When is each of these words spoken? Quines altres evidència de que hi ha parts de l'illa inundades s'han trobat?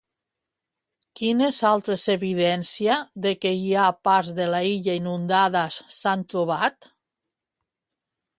Quines 1.19 1.59
altres 1.71 2.05
evidència 2.13 2.95
de 3.27 3.35
que 3.45 3.51
hi 3.65 3.69
ha 3.75 3.85
parts 4.09 4.33
de 4.41 4.49
l'illa 4.55 4.97
inundades 5.03 5.79
s'han 5.99 6.25
trobat? 6.35 6.91